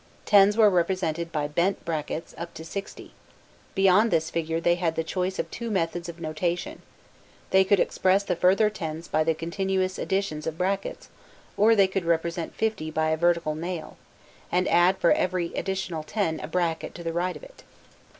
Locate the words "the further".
8.23-8.67